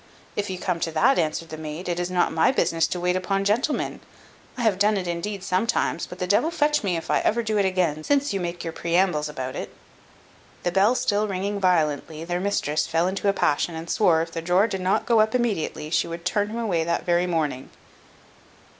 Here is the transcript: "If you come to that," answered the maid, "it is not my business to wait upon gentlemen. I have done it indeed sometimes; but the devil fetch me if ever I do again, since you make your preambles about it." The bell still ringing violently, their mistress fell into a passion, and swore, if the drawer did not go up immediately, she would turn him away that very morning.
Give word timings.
"If 0.35 0.49
you 0.49 0.57
come 0.57 0.79
to 0.79 0.91
that," 0.93 1.19
answered 1.19 1.49
the 1.49 1.59
maid, 1.59 1.87
"it 1.87 1.99
is 1.99 2.09
not 2.09 2.33
my 2.33 2.51
business 2.51 2.87
to 2.87 2.99
wait 2.99 3.15
upon 3.15 3.45
gentlemen. 3.45 3.99
I 4.57 4.63
have 4.63 4.79
done 4.79 4.97
it 4.97 5.07
indeed 5.07 5.43
sometimes; 5.43 6.07
but 6.07 6.17
the 6.17 6.25
devil 6.25 6.49
fetch 6.49 6.83
me 6.83 6.97
if 6.97 7.11
ever 7.11 7.39
I 7.41 7.43
do 7.43 7.59
again, 7.59 8.03
since 8.03 8.33
you 8.33 8.39
make 8.39 8.63
your 8.63 8.73
preambles 8.73 9.29
about 9.29 9.55
it." 9.55 9.71
The 10.63 10.71
bell 10.71 10.95
still 10.95 11.27
ringing 11.27 11.59
violently, 11.59 12.23
their 12.25 12.39
mistress 12.39 12.87
fell 12.87 13.07
into 13.07 13.29
a 13.29 13.33
passion, 13.33 13.75
and 13.75 13.87
swore, 13.91 14.23
if 14.23 14.31
the 14.31 14.41
drawer 14.41 14.65
did 14.65 14.81
not 14.81 15.05
go 15.05 15.19
up 15.19 15.35
immediately, 15.35 15.91
she 15.91 16.07
would 16.07 16.25
turn 16.25 16.49
him 16.49 16.57
away 16.57 16.83
that 16.83 17.05
very 17.05 17.27
morning. 17.27 17.69